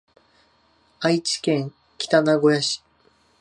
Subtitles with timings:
[0.99, 2.81] 愛知県北名古屋市